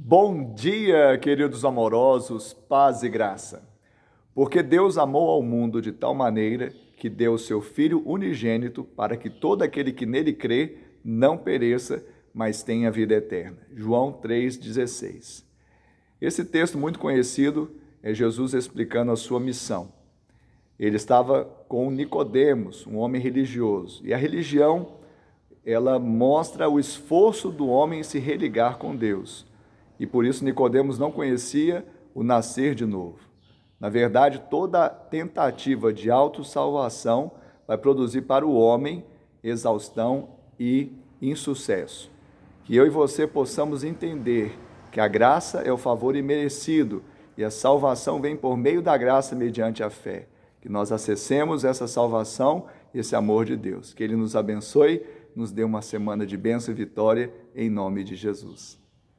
Bom 0.00 0.54
dia, 0.54 1.18
queridos 1.18 1.64
amorosos, 1.64 2.54
paz 2.54 3.02
e 3.02 3.08
graça. 3.08 3.68
Porque 4.32 4.62
Deus 4.62 4.96
amou 4.96 5.28
ao 5.28 5.42
mundo 5.42 5.82
de 5.82 5.90
tal 5.90 6.14
maneira 6.14 6.72
que 6.96 7.10
deu 7.10 7.32
o 7.32 7.38
seu 7.38 7.60
Filho 7.60 8.00
unigênito 8.08 8.84
para 8.84 9.16
que 9.16 9.28
todo 9.28 9.62
aquele 9.62 9.92
que 9.92 10.06
nele 10.06 10.32
crê 10.32 10.78
não 11.04 11.36
pereça, 11.36 12.00
mas 12.32 12.62
tenha 12.62 12.92
vida 12.92 13.16
eterna. 13.16 13.58
João 13.74 14.12
3,16. 14.12 15.44
Esse 16.20 16.44
texto 16.44 16.78
muito 16.78 17.00
conhecido 17.00 17.68
é 18.00 18.14
Jesus 18.14 18.54
explicando 18.54 19.10
a 19.10 19.16
sua 19.16 19.40
missão. 19.40 19.92
Ele 20.78 20.94
estava 20.94 21.44
com 21.66 21.90
Nicodemos, 21.90 22.86
um 22.86 22.98
homem 22.98 23.20
religioso, 23.20 24.06
e 24.06 24.14
a 24.14 24.16
religião 24.16 24.92
ela 25.66 25.98
mostra 25.98 26.68
o 26.68 26.78
esforço 26.78 27.50
do 27.50 27.66
homem 27.66 27.98
em 27.98 28.04
se 28.04 28.20
religar 28.20 28.78
com 28.78 28.94
Deus 28.94 29.48
e 29.98 30.06
por 30.06 30.24
isso 30.24 30.44
Nicodemos 30.44 30.98
não 30.98 31.10
conhecia 31.10 31.86
o 32.14 32.22
nascer 32.22 32.74
de 32.74 32.86
novo. 32.86 33.18
Na 33.80 33.88
verdade, 33.88 34.42
toda 34.50 34.88
tentativa 34.88 35.92
de 35.92 36.10
autossalvação 36.10 37.32
vai 37.66 37.78
produzir 37.78 38.22
para 38.22 38.46
o 38.46 38.54
homem 38.54 39.04
exaustão 39.42 40.30
e 40.58 40.92
insucesso. 41.22 42.10
Que 42.64 42.74
eu 42.74 42.86
e 42.86 42.90
você 42.90 43.26
possamos 43.26 43.84
entender 43.84 44.58
que 44.90 45.00
a 45.00 45.08
graça 45.08 45.60
é 45.60 45.72
o 45.72 45.76
favor 45.76 46.16
imerecido 46.16 47.02
e 47.36 47.44
a 47.44 47.50
salvação 47.50 48.20
vem 48.20 48.36
por 48.36 48.56
meio 48.56 48.82
da 48.82 48.96
graça 48.96 49.36
mediante 49.36 49.82
a 49.82 49.90
fé. 49.90 50.26
Que 50.60 50.68
nós 50.68 50.90
acessemos 50.90 51.64
essa 51.64 51.86
salvação 51.86 52.66
e 52.92 52.98
esse 52.98 53.14
amor 53.14 53.44
de 53.44 53.56
Deus. 53.56 53.94
Que 53.94 54.02
Ele 54.02 54.16
nos 54.16 54.34
abençoe, 54.34 55.04
nos 55.36 55.52
dê 55.52 55.62
uma 55.62 55.82
semana 55.82 56.26
de 56.26 56.36
bênção 56.36 56.74
e 56.74 56.76
vitória, 56.76 57.32
em 57.54 57.70
nome 57.70 58.02
de 58.02 58.16
Jesus. 58.16 58.87